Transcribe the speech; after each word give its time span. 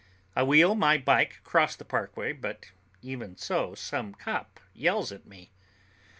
I 0.35 0.41
wheel 0.41 0.73
my 0.73 0.97
bike 0.97 1.37
across 1.37 1.75
the 1.75 1.85
parkway, 1.85 2.31
but 2.33 2.71
even 3.03 3.37
so 3.37 3.75
some 3.75 4.15
cop 4.15 4.59
yells 4.73 5.11
at 5.11 5.27
me. 5.27 5.51